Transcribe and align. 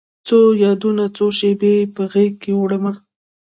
څو 0.27 0.37
یادونه، 0.63 1.03
څو 1.15 1.25
شیبې 1.37 1.73
په 1.95 2.03
غیږکې 2.11 2.51
وړمه 2.55 2.93